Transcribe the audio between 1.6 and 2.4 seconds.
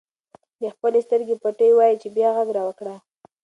او وایي چې بیا